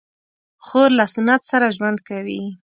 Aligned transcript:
خور 0.65 0.89
له 0.99 1.05
سنت 1.13 1.41
سره 1.51 1.73
ژوند 1.77 1.99
کوي. 2.09 2.41